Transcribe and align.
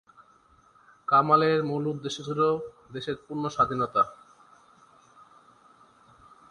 কামালের 1.07 1.59
মূল 1.63 1.83
উদ্দেশ্য 1.87 2.17
ছিল 2.23 2.41
দেশের 2.91 3.15
পূর্ণ 3.25 3.43
স্বাধীনতা। 3.47 4.03